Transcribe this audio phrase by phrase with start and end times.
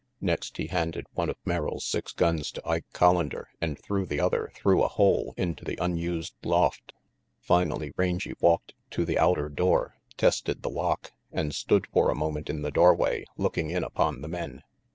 [0.19, 4.51] Next he handed one of Merrill's six guns to Ike Collander, and threw the other
[4.55, 6.93] through a hole into the unused loft.
[7.39, 12.49] Finally Rangy walked to the outer door, tested the lock, and stood for a moment
[12.49, 14.63] in the doorway looking in upon the men.